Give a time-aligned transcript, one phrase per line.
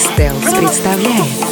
[0.00, 1.49] Стелс представляет